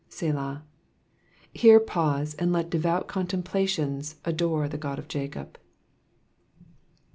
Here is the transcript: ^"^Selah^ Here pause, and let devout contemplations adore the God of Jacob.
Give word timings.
^"^Selah^ 0.09 0.63
Here 1.53 1.79
pause, 1.79 2.33
and 2.39 2.51
let 2.51 2.71
devout 2.71 3.07
contemplations 3.07 4.15
adore 4.25 4.67
the 4.67 4.79
God 4.79 4.97
of 4.97 5.07
Jacob. 5.07 5.59